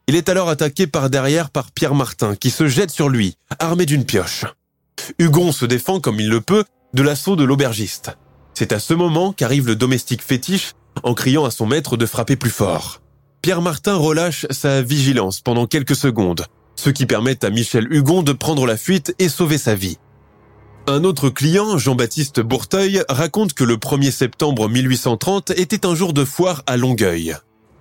[0.06, 3.88] il est alors attaqué par derrière par Pierre Martin, qui se jette sur lui, armé
[3.88, 4.45] d'une pioche.
[5.17, 8.12] Hugon se défend comme il le peut de l'assaut de l'aubergiste.
[8.54, 12.36] C'est à ce moment qu'arrive le domestique fétiche en criant à son maître de frapper
[12.36, 13.02] plus fort.
[13.42, 18.34] Pierre Martin relâche sa vigilance pendant quelques secondes, ce qui permet à Michel Hugon de
[18.34, 19.98] prendre la fuite et sauver sa vie.
[20.88, 26.26] Un autre client, Jean-Baptiste Bourteuil, raconte que le 1er septembre 1830 était un jour de
[26.26, 27.36] foire à Longueuil.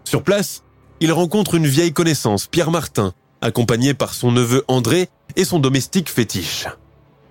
[0.05, 0.63] Sur place,
[1.01, 6.11] il rencontre une vieille connaissance, Pierre Martin, accompagné par son neveu André et son domestique
[6.11, 6.67] fétiche.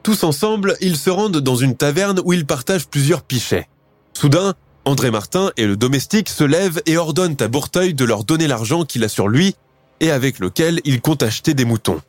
[0.04, 3.68] Tous ensemble, ils se rendent dans une taverne où ils partagent plusieurs pichets.
[4.14, 4.56] Soudain,
[4.88, 8.86] André Martin et le domestique se lèvent et ordonnent à Bourteuil de leur donner l'argent
[8.86, 9.54] qu'il a sur lui
[10.00, 12.00] et avec lequel il compte acheter des moutons.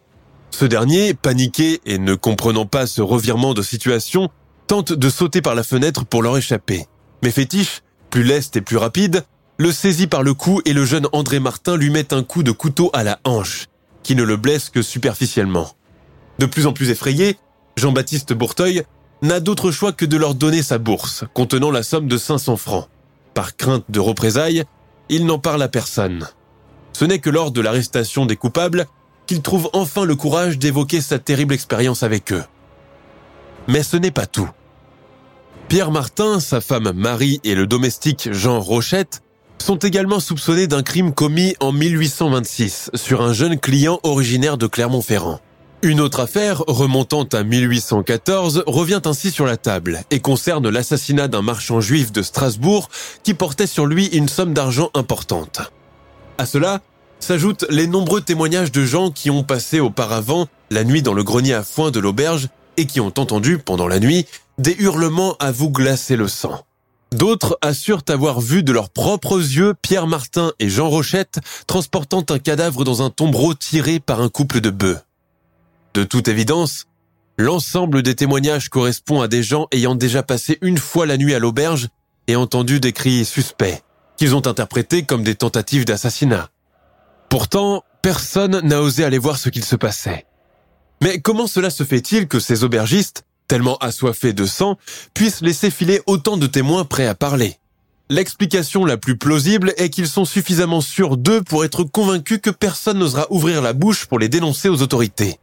[0.53, 4.31] Ce dernier, paniqué et ne comprenant pas ce revirement de situation,
[4.69, 6.87] tente de sauter par la fenêtre pour leur échapper.
[7.25, 9.25] Mais Fétiche, plus leste et plus rapide,
[9.57, 12.53] le saisit par le cou et le jeune André Martin lui met un coup de
[12.53, 13.67] couteau à la hanche,
[14.05, 15.69] qui ne le blesse que superficiellement.
[16.39, 17.39] De plus en plus effrayé,
[17.77, 18.85] Jean-Baptiste Bourteuil
[19.23, 22.89] n'a d'autre choix que de leur donner sa bourse, contenant la somme de 500 francs.
[23.35, 24.65] Par crainte de représailles,
[25.09, 26.27] il n'en parle à personne.
[26.93, 28.87] Ce n'est que lors de l'arrestation des coupables
[29.27, 32.45] qu'il trouve enfin le courage d'évoquer sa terrible expérience avec eux.
[33.67, 34.49] Mais ce n'est pas tout.
[35.69, 39.23] Pierre Martin, sa femme Marie et le domestique Jean Rochette
[39.59, 45.41] sont également soupçonnés d'un crime commis en 1826 sur un jeune client originaire de Clermont-Ferrand.
[45.83, 51.41] Une autre affaire, remontant à 1814, revient ainsi sur la table et concerne l'assassinat d'un
[51.41, 52.89] marchand juif de Strasbourg
[53.23, 55.61] qui portait sur lui une somme d'argent importante.
[56.37, 56.81] À cela
[57.21, 61.55] s'ajoutent les nombreux témoignages de gens qui ont passé auparavant la nuit dans le grenier
[61.55, 64.27] à foin de l'auberge et qui ont entendu, pendant la nuit,
[64.59, 66.61] des hurlements à vous glacer le sang.
[67.13, 71.39] D'autres assurent avoir vu de leurs propres yeux Pierre Martin et Jean Rochette
[71.69, 74.99] transportant un cadavre dans un tombereau tiré par un couple de bœufs.
[75.95, 76.87] De toute évidence,
[77.39, 81.39] l'ensemble des témoignages correspond à des gens ayant déjà passé une fois la nuit à
[81.39, 81.89] l'auberge
[82.27, 83.83] et entendu des cris suspects,
[84.17, 86.51] qu'ils ont interprétés comme des tentatives d'assassinat.
[87.31, 90.27] Pourtant, personne n'a osé aller voir ce qu'il se passait.
[91.03, 94.77] Mais comment cela se fait-il que ces aubergistes, tellement assoiffés de sang,
[95.15, 97.57] puissent laisser filer autant de témoins prêts à parler?
[98.11, 102.99] L'explication la plus plausible est qu'ils sont suffisamment sûrs d'eux pour être convaincus que personne
[102.99, 105.39] n'osera ouvrir la bouche pour les dénoncer aux autorités.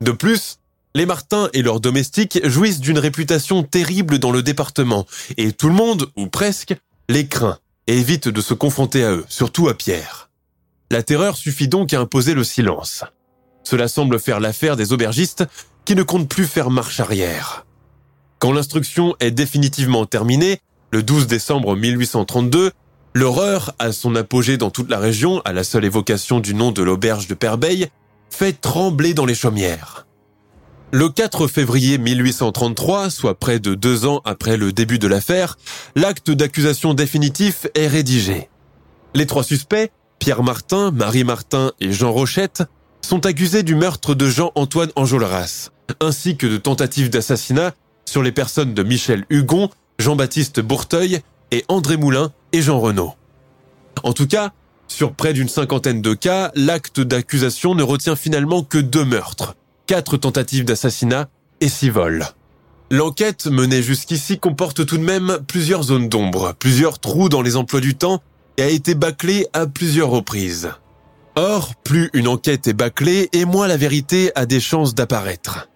[0.00, 0.58] De plus,
[0.94, 5.06] les Martins et leurs domestiques jouissent d'une réputation terrible dans le département,
[5.36, 6.74] et tout le monde, ou presque,
[7.08, 10.30] les craint et évite de se confronter à eux, surtout à Pierre.
[10.90, 13.04] La terreur suffit donc à imposer le silence.
[13.64, 15.44] Cela semble faire l'affaire des aubergistes
[15.84, 17.66] qui ne comptent plus faire marche arrière.
[18.38, 22.72] Quand l'instruction est définitivement terminée, le 12 décembre 1832,
[23.14, 26.82] l'horreur, à son apogée dans toute la région, à la seule évocation du nom de
[26.82, 27.88] l'auberge de Perbeil,
[28.30, 30.06] fait trembler dans les chaumières.
[30.90, 35.58] Le 4 février 1833, soit près de deux ans après le début de l'affaire,
[35.96, 38.48] l'acte d'accusation définitif est rédigé.
[39.14, 42.62] Les trois suspects, Pierre Martin, Marie Martin et Jean Rochette,
[43.02, 47.74] sont accusés du meurtre de Jean-Antoine Enjolras, ainsi que de tentatives d'assassinat
[48.06, 53.12] sur les personnes de Michel Hugon, Jean-Baptiste Bourteuil et André Moulin et Jean Renaud.
[54.04, 54.52] En tout cas,
[54.88, 59.54] sur près d'une cinquantaine de cas, l'acte d'accusation ne retient finalement que deux meurtres,
[59.86, 61.28] quatre tentatives d'assassinat
[61.60, 62.26] et six vols.
[62.90, 67.80] L'enquête menée jusqu'ici comporte tout de même plusieurs zones d'ombre, plusieurs trous dans les emplois
[67.80, 68.22] du temps
[68.56, 70.70] et a été bâclée à plusieurs reprises.
[71.36, 75.68] Or, plus une enquête est bâclée et moins la vérité a des chances d'apparaître.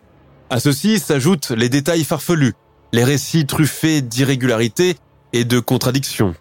[0.51, 2.55] À ceci s'ajoutent les détails farfelus,
[2.92, 4.96] les récits truffés d'irrégularités
[5.33, 6.35] et de contradictions.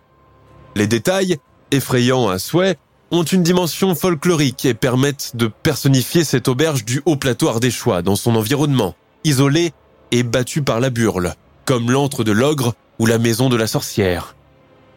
[0.76, 1.38] Les détails,
[1.72, 2.78] effrayants à souhait,
[3.12, 8.16] ont une dimension folklorique et permettent de personnifier cette auberge du haut plateau ardéchois dans
[8.16, 9.74] son environnement, isolé
[10.12, 14.36] et battu par la burle, comme l'antre de l'ogre ou la maison de la sorcière.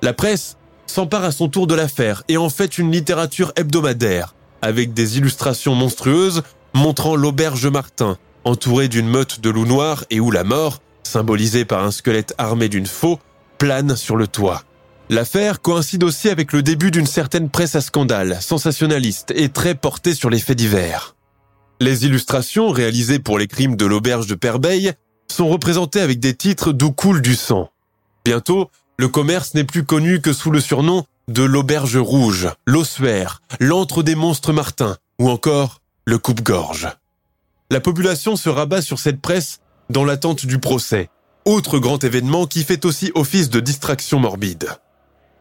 [0.02, 0.56] La presse
[0.86, 5.74] s'empare à son tour de l'affaire et en fait une littérature hebdomadaire, avec des illustrations
[5.74, 11.64] monstrueuses montrant l'auberge Martin, entourée d'une meute de loups noirs et où la mort, symbolisée
[11.64, 13.18] par un squelette armé d'une faux,
[13.58, 14.62] plane sur le toit.
[15.10, 20.14] L'affaire coïncide aussi avec le début d'une certaine presse à scandale, sensationnaliste et très portée
[20.14, 21.14] sur les faits divers.
[21.80, 24.92] Les illustrations réalisées pour les crimes de l'auberge de Perbeil
[25.30, 27.68] sont représentées avec des titres d'où coule du sang.
[28.24, 34.02] Bientôt, le commerce n'est plus connu que sous le surnom de l'auberge rouge, l'ossuaire, l'antre
[34.02, 36.88] des monstres martins ou encore le coupe-gorge.
[37.70, 41.10] La population se rabat sur cette presse dans l'attente du procès,
[41.44, 44.78] autre grand événement qui fait aussi office de distraction morbide.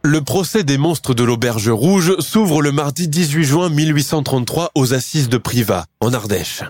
[0.05, 5.29] Le procès des monstres de l'Auberge Rouge s'ouvre le mardi 18 juin 1833 aux assises
[5.29, 6.63] de Privas, en Ardèche.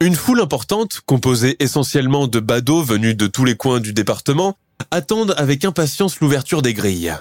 [0.00, 4.56] Une foule importante, composée essentiellement de badauds venus de tous les coins du département,
[4.92, 7.12] attendent avec impatience l'ouverture des grilles.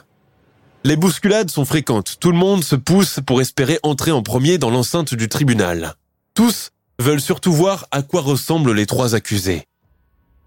[0.84, 4.70] Les bousculades sont fréquentes, tout le monde se pousse pour espérer entrer en premier dans
[4.70, 5.96] l'enceinte du tribunal.
[6.36, 9.64] Tous veulent surtout voir à quoi ressemblent les trois accusés.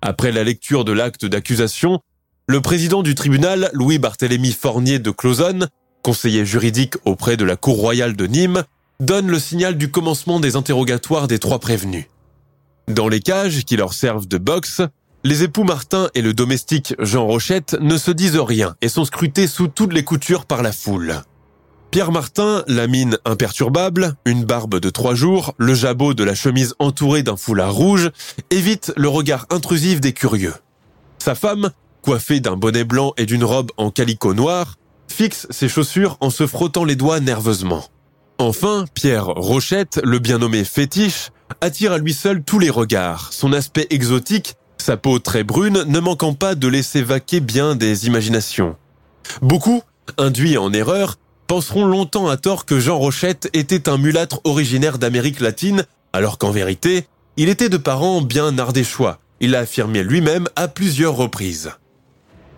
[0.00, 1.98] Après la lecture de l'acte d'accusation,
[2.46, 5.68] le président du tribunal, Louis-Barthélemy Fornier de Closonne,
[6.02, 8.64] conseiller juridique auprès de la Cour royale de Nîmes,
[9.00, 12.06] donne le signal du commencement des interrogatoires des trois prévenus.
[12.88, 14.82] Dans les cages qui leur servent de box,
[15.24, 19.46] les époux Martin et le domestique Jean Rochette ne se disent rien et sont scrutés
[19.46, 21.22] sous toutes les coutures par la foule.
[21.92, 26.74] Pierre Martin, la mine imperturbable, une barbe de trois jours, le jabot de la chemise
[26.78, 28.10] entourée d'un foulard rouge,
[28.50, 30.54] évite le regard intrusif des curieux.
[31.18, 31.70] Sa femme,
[32.02, 34.76] coiffé d'un bonnet blanc et d'une robe en calicot noir,
[35.08, 37.84] fixe ses chaussures en se frottant les doigts nerveusement.
[38.38, 43.52] Enfin, Pierre Rochette, le bien nommé fétiche, attire à lui seul tous les regards, son
[43.52, 48.76] aspect exotique, sa peau très brune ne manquant pas de laisser vaquer bien des imaginations.
[49.40, 49.82] Beaucoup,
[50.18, 55.40] induits en erreur, penseront longtemps à tort que Jean Rochette était un mulâtre originaire d'Amérique
[55.40, 57.06] latine, alors qu'en vérité,
[57.36, 61.70] il était de parents bien ardéchois, il l'a affirmé lui-même à plusieurs reprises.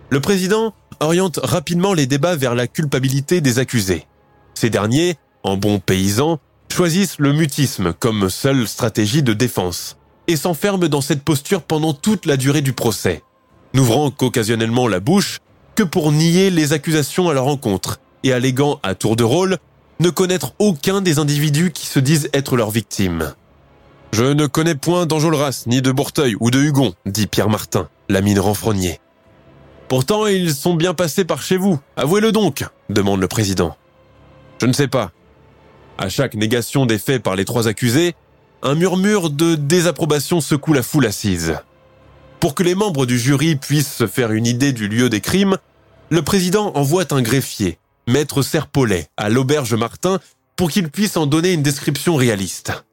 [0.09, 4.05] Le président oriente rapidement les débats vers la culpabilité des accusés.
[4.53, 6.39] Ces derniers, en bons paysans,
[6.71, 9.97] choisissent le mutisme comme seule stratégie de défense
[10.27, 13.23] et s'enferment dans cette posture pendant toute la durée du procès,
[13.73, 15.39] n'ouvrant qu'occasionnellement la bouche
[15.75, 19.57] que pour nier les accusations à leur encontre et alléguant à tour de rôle
[19.99, 23.33] ne connaître aucun des individus qui se disent être leurs victimes.
[24.11, 28.21] Je ne connais point d'Enjolras, ni de Bourteuil ou de Hugon, dit Pierre Martin, la
[28.21, 28.99] mine renfrognée.
[29.87, 31.79] Pourtant, ils sont bien passés par chez vous.
[31.95, 33.77] Avouez-le donc, demande le président.
[34.59, 35.11] Je ne sais pas.
[35.97, 38.15] À chaque négation des faits par les trois accusés,
[38.63, 41.55] un murmure de désapprobation secoue la foule assise.
[42.39, 45.57] Pour que les membres du jury puissent se faire une idée du lieu des crimes,
[46.09, 47.77] le président envoie un greffier,
[48.07, 50.19] maître Serpollet, à l'auberge Martin
[50.55, 52.83] pour qu'il puisse en donner une description réaliste.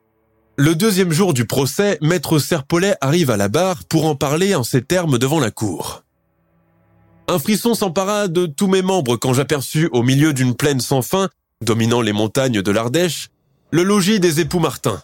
[0.56, 4.62] Le deuxième jour du procès, maître Serpollet arrive à la barre pour en parler en
[4.62, 6.02] ces termes devant la cour.
[7.32, 11.30] Un frisson s'empara de tous mes membres quand j'aperçus au milieu d'une plaine sans fin,
[11.64, 13.30] dominant les montagnes de l'Ardèche,
[13.70, 15.00] le logis des époux Martin.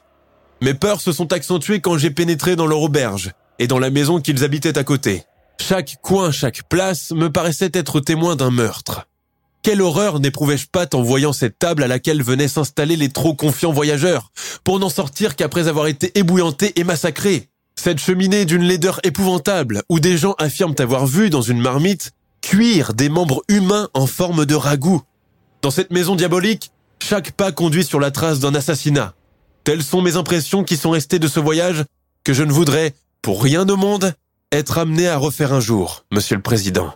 [0.61, 4.21] Mes peurs se sont accentuées quand j'ai pénétré dans leur auberge et dans la maison
[4.21, 5.23] qu'ils habitaient à côté.
[5.59, 9.07] Chaque coin, chaque place me paraissait être témoin d'un meurtre.
[9.63, 13.73] Quelle horreur n'éprouvais-je pas en voyant cette table à laquelle venaient s'installer les trop confiants
[13.73, 14.33] voyageurs,
[14.65, 17.49] pour n'en sortir qu'après avoir été ébouillantés et massacrés.
[17.75, 22.13] Cette cheminée d'une laideur épouvantable, où des gens affirment avoir vu dans une marmite
[22.43, 25.03] cuire des membres humains en forme de ragoût.
[25.63, 26.71] Dans cette maison diabolique,
[27.03, 29.15] chaque pas conduit sur la trace d'un assassinat.
[29.65, 31.85] Telles sont mes impressions qui sont restées de ce voyage
[32.25, 34.15] que je ne voudrais, pour rien au monde,
[34.53, 36.95] être amené à refaire un jour, Monsieur le Président.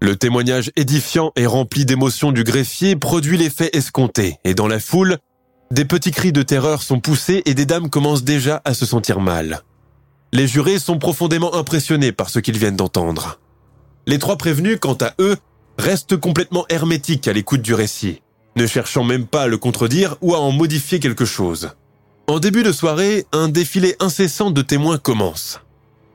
[0.00, 5.18] Le témoignage édifiant et rempli d'émotion du greffier produit l'effet escompté, et dans la foule,
[5.70, 9.20] des petits cris de terreur sont poussés et des dames commencent déjà à se sentir
[9.20, 9.62] mal.
[10.32, 13.38] Les jurés sont profondément impressionnés par ce qu'ils viennent d'entendre.
[14.06, 15.36] Les trois prévenus, quant à eux,
[15.78, 18.22] restent complètement hermétiques à l'écoute du récit,
[18.56, 21.70] ne cherchant même pas à le contredire ou à en modifier quelque chose.
[22.26, 25.60] En début de soirée, un défilé incessant de témoins commence.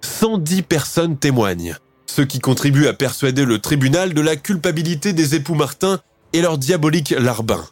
[0.02, 1.76] 110 personnes témoignent,
[2.06, 6.00] ce qui contribue à persuader le tribunal de la culpabilité des époux Martin
[6.34, 7.66] et leur diabolique larbin.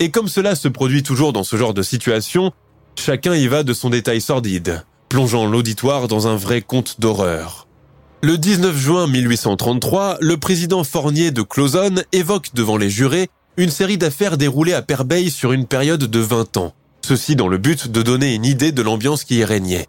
[0.00, 2.52] Et comme cela se produit toujours dans ce genre de situation,
[2.96, 7.68] chacun y va de son détail sordide, plongeant l'auditoire dans un vrai conte d'horreur.
[8.22, 13.96] Le 19 juin 1833, le président Fournier de Clauzonne évoque devant les jurés une série
[13.96, 18.02] d'affaires déroulées à Perbeil sur une période de 20 ans, ceci dans le but de
[18.02, 19.86] donner une idée de l'ambiance qui y régnait.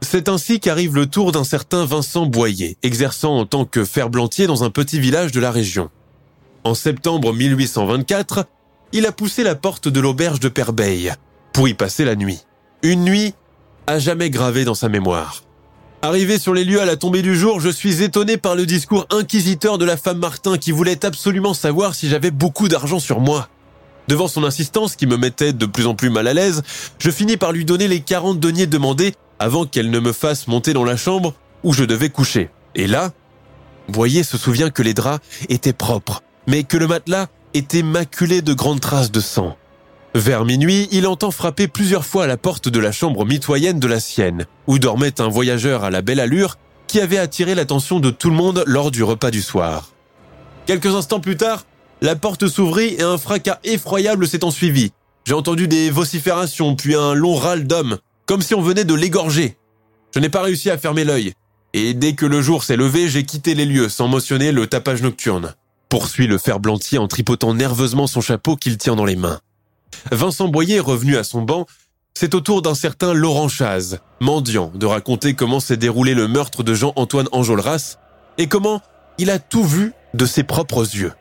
[0.00, 4.62] C'est ainsi qu'arrive le tour d'un certain Vincent Boyer, exerçant en tant que ferblantier dans
[4.62, 5.90] un petit village de la région.
[6.62, 8.46] En septembre 1824,
[8.92, 11.14] il a poussé la porte de l'auberge de Perbeil
[11.52, 12.42] pour y passer la nuit.
[12.84, 13.34] Une nuit
[13.88, 15.42] à jamais gravée dans sa mémoire.
[16.04, 19.06] Arrivé sur les lieux à la tombée du jour, je suis étonné par le discours
[19.10, 23.48] inquisiteur de la femme Martin qui voulait absolument savoir si j'avais beaucoup d'argent sur moi.
[24.08, 26.62] Devant son insistance qui me mettait de plus en plus mal à l'aise,
[26.98, 30.72] je finis par lui donner les 40 deniers demandés avant qu'elle ne me fasse monter
[30.72, 32.50] dans la chambre où je devais coucher.
[32.74, 33.12] Et là,
[33.88, 38.54] Boyer se souvient que les draps étaient propres, mais que le matelas était maculé de
[38.54, 39.56] grandes traces de sang.
[40.14, 43.86] Vers minuit, il entend frapper plusieurs fois à la porte de la chambre mitoyenne de
[43.86, 48.10] la sienne, où dormait un voyageur à la belle allure qui avait attiré l'attention de
[48.10, 49.92] tout le monde lors du repas du soir.
[50.66, 51.64] Quelques instants plus tard,
[52.02, 54.92] la porte s'ouvrit et un fracas effroyable s'est ensuivi.
[55.24, 57.96] J'ai entendu des vociférations, puis un long râle d'homme,
[58.26, 59.56] comme si on venait de l'égorger.
[60.14, 61.32] Je n'ai pas réussi à fermer l'œil,
[61.72, 65.00] et dès que le jour s'est levé, j'ai quitté les lieux sans motionner le tapage
[65.00, 65.54] nocturne.
[65.88, 69.40] Poursuit le ferblantier en tripotant nerveusement son chapeau qu'il tient dans les mains.
[70.10, 71.66] Vincent Boyer, revenu à son banc,
[72.14, 76.62] c'est au tour d'un certain Laurent Chaz, mendiant, de raconter comment s'est déroulé le meurtre
[76.62, 77.96] de Jean-Antoine Enjolras
[78.38, 78.82] et comment
[79.18, 81.12] il a tout vu de ses propres yeux.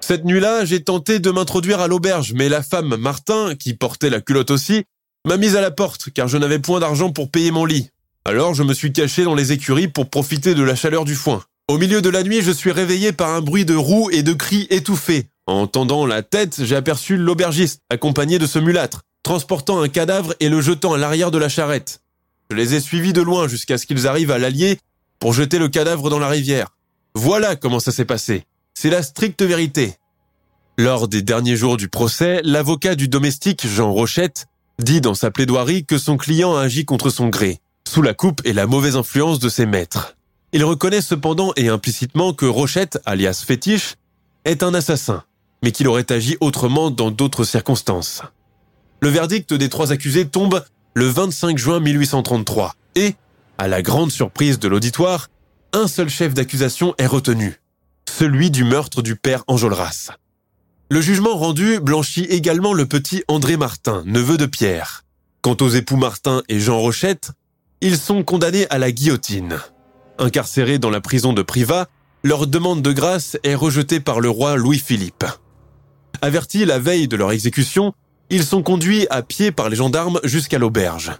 [0.00, 4.20] Cette nuit-là, j'ai tenté de m'introduire à l'auberge, mais la femme Martin, qui portait la
[4.20, 4.84] culotte aussi,
[5.26, 7.90] m'a mise à la porte car je n'avais point d'argent pour payer mon lit.
[8.24, 11.42] Alors je me suis caché dans les écuries pour profiter de la chaleur du foin.
[11.68, 14.32] Au milieu de la nuit, je suis réveillé par un bruit de roues et de
[14.32, 15.26] cris étouffés.
[15.50, 20.48] En tendant la tête, j'ai aperçu l'aubergiste, accompagné de ce mulâtre, transportant un cadavre et
[20.48, 22.02] le jetant à l'arrière de la charrette.
[22.52, 24.78] Je les ai suivis de loin jusqu'à ce qu'ils arrivent à l'Allier
[25.18, 26.68] pour jeter le cadavre dans la rivière.
[27.16, 28.44] Voilà comment ça s'est passé.
[28.74, 29.96] C'est la stricte vérité.
[30.78, 34.46] Lors des derniers jours du procès, l'avocat du domestique Jean Rochette
[34.78, 38.40] dit dans sa plaidoirie que son client a agi contre son gré, sous la coupe
[38.44, 40.16] et la mauvaise influence de ses maîtres.
[40.52, 43.96] Il reconnaît cependant et implicitement que Rochette, alias Fétiche,
[44.44, 45.24] est un assassin,
[45.62, 48.22] mais qu'il aurait agi autrement dans d'autres circonstances.
[49.00, 53.14] Le verdict des trois accusés tombe le 25 juin 1833 et,
[53.58, 55.28] à la grande surprise de l'auditoire,
[55.72, 57.60] un seul chef d'accusation est retenu,
[58.08, 60.10] celui du meurtre du père Enjolras.
[60.90, 65.04] Le jugement rendu blanchit également le petit André Martin, neveu de Pierre.
[65.40, 67.30] Quant aux époux Martin et Jean Rochette,
[67.80, 69.58] ils sont condamnés à la guillotine.
[70.18, 71.86] Incarcérés dans la prison de Privas,
[72.24, 75.24] leur demande de grâce est rejetée par le roi Louis-Philippe.
[76.22, 77.94] Avertis la veille de leur exécution,
[78.30, 81.12] ils sont conduits à pied par les gendarmes jusqu'à l'auberge.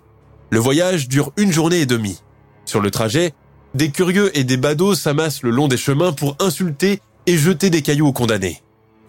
[0.51, 2.20] Le voyage dure une journée et demie.
[2.64, 3.32] Sur le trajet,
[3.74, 7.82] des curieux et des badauds s'amassent le long des chemins pour insulter et jeter des
[7.82, 8.62] cailloux aux condamnés.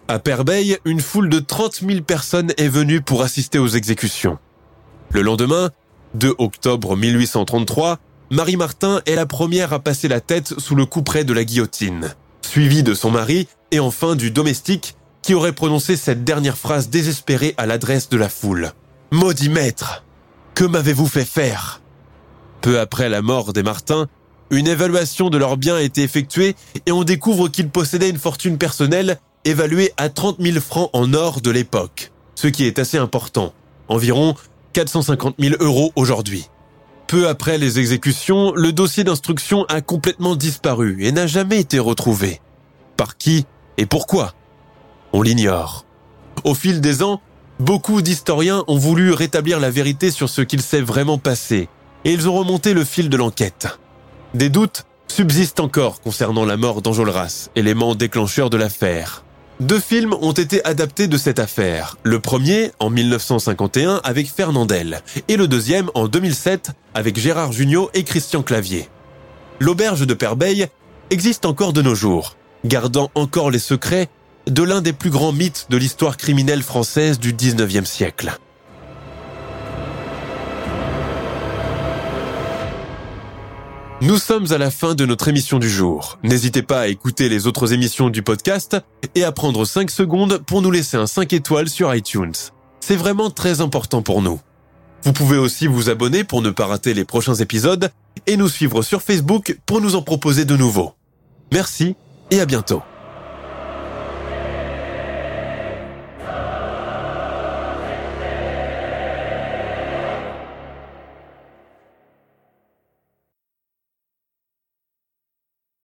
[0.08, 4.38] À Perbeil, une foule de 30 000 personnes est venue pour assister aux exécutions.
[5.10, 5.70] Le lendemain,
[6.14, 7.98] 2 octobre 1833,
[8.30, 11.44] Marie Martin est la première à passer la tête sous le coup près de la
[11.44, 16.88] guillotine, suivie de son mari et enfin du domestique qui aurait prononcé cette dernière phrase
[16.88, 18.72] désespérée à l'adresse de la foule.
[19.10, 20.04] Maudit maître,
[20.54, 21.80] que m'avez-vous fait faire?
[22.60, 24.08] Peu après la mort des Martins,
[24.50, 26.56] une évaluation de leurs biens a été effectuée
[26.86, 31.40] et on découvre qu'ils possédaient une fortune personnelle évaluée à 30 000 francs en or
[31.40, 33.52] de l'époque, ce qui est assez important,
[33.88, 34.34] environ
[34.72, 36.48] 450 000 euros aujourd'hui.
[37.06, 42.40] Peu après les exécutions, le dossier d'instruction a complètement disparu et n'a jamais été retrouvé.
[42.96, 43.46] Par qui
[43.76, 44.34] et pourquoi?
[45.12, 45.84] On l'ignore.
[46.44, 47.20] Au fil des ans,
[47.60, 51.68] beaucoup d'historiens ont voulu rétablir la vérité sur ce qu'il s'est vraiment passé,
[52.04, 53.78] et ils ont remonté le fil de l'enquête.
[54.34, 59.22] Des doutes subsistent encore concernant la mort d'Enjolras, élément déclencheur de l'affaire.
[59.60, 61.98] Deux films ont été adaptés de cette affaire.
[62.02, 68.02] Le premier en 1951 avec Fernandel et le deuxième en 2007 avec Gérard Jugnot et
[68.02, 68.88] Christian Clavier.
[69.60, 70.68] L'auberge de Perbeil
[71.10, 74.08] existe encore de nos jours, gardant encore les secrets
[74.46, 78.36] de l'un des plus grands mythes de l'histoire criminelle française du 19e siècle.
[84.00, 86.18] Nous sommes à la fin de notre émission du jour.
[86.24, 88.76] N'hésitez pas à écouter les autres émissions du podcast
[89.14, 92.32] et à prendre 5 secondes pour nous laisser un 5 étoiles sur iTunes.
[92.80, 94.40] C'est vraiment très important pour nous.
[95.04, 97.92] Vous pouvez aussi vous abonner pour ne pas rater les prochains épisodes
[98.26, 100.94] et nous suivre sur Facebook pour nous en proposer de nouveaux.
[101.52, 101.94] Merci
[102.32, 102.82] et à bientôt.